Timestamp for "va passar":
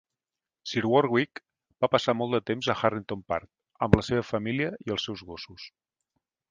1.85-2.17